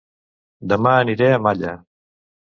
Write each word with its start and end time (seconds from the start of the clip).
Dema 0.71 0.93
aniré 1.01 1.27
a 1.33 1.37
Malla 1.47 1.75